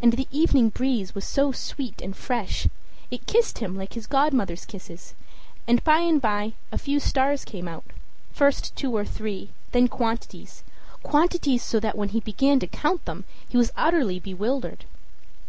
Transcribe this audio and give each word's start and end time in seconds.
And 0.00 0.12
the 0.12 0.28
evening 0.30 0.68
breeze 0.68 1.12
was 1.12 1.24
so 1.24 1.50
sweet 1.50 2.00
and 2.00 2.16
fresh 2.16 2.68
it 3.10 3.26
kissed 3.26 3.58
him 3.58 3.76
like 3.76 3.94
his 3.94 4.06
godmother's 4.06 4.64
kisses; 4.64 5.12
and 5.66 5.82
by 5.82 5.98
and 6.02 6.22
by 6.22 6.52
a 6.70 6.78
few 6.78 7.00
stars 7.00 7.44
came 7.44 7.66
out 7.66 7.82
first 8.30 8.76
two 8.76 8.96
or 8.96 9.04
three, 9.04 9.40
and 9.40 9.72
then 9.72 9.88
quantities 9.88 10.62
quantities! 11.02 11.64
so 11.64 11.80
that 11.80 11.98
when 11.98 12.10
he 12.10 12.20
began 12.20 12.60
to 12.60 12.68
count 12.68 13.06
them 13.06 13.24
he 13.48 13.56
was 13.56 13.72
utterly 13.76 14.20
bewildered. 14.20 14.84